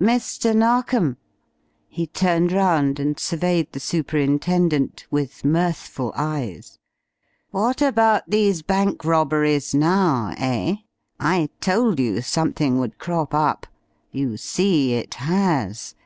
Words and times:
Mr. 0.00 0.56
Narkom," 0.56 1.18
he 1.88 2.06
turned 2.06 2.52
round 2.52 2.98
and 2.98 3.18
surveyed 3.20 3.70
the 3.72 3.78
Superintendent 3.78 5.04
with 5.10 5.44
mirthful 5.44 6.10
eyes, 6.16 6.78
"what 7.50 7.82
about 7.82 8.22
these 8.30 8.62
bank 8.62 9.04
robberies 9.04 9.74
now, 9.74 10.32
eh? 10.38 10.76
I 11.20 11.50
told 11.60 12.00
you 12.00 12.22
something 12.22 12.78
would 12.78 12.96
crop 12.96 13.34
up. 13.34 13.66
You 14.10 14.38
see 14.38 14.94
it 14.94 15.12
has. 15.20 15.94